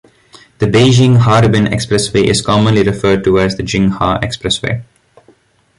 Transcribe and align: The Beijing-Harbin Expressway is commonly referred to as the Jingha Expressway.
The 0.57 0.65
Beijing-Harbin 0.65 1.65
Expressway 1.67 2.23
is 2.25 2.41
commonly 2.41 2.81
referred 2.81 3.23
to 3.25 3.37
as 3.37 3.55
the 3.57 3.61
Jingha 3.61 4.19
Expressway. 4.23 4.81